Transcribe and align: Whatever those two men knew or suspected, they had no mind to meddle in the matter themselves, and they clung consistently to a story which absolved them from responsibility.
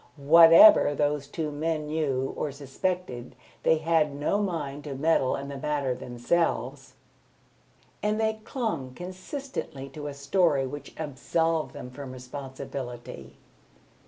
Whatever 0.17 0.95
those 0.95 1.27
two 1.27 1.51
men 1.51 1.85
knew 1.85 2.33
or 2.35 2.51
suspected, 2.51 3.35
they 3.61 3.77
had 3.77 4.15
no 4.15 4.39
mind 4.41 4.83
to 4.85 4.95
meddle 4.95 5.35
in 5.35 5.47
the 5.47 5.59
matter 5.59 5.93
themselves, 5.93 6.95
and 8.01 8.19
they 8.19 8.41
clung 8.43 8.95
consistently 8.95 9.89
to 9.89 10.07
a 10.07 10.15
story 10.15 10.65
which 10.65 10.95
absolved 10.97 11.73
them 11.73 11.91
from 11.91 12.11
responsibility. 12.13 13.37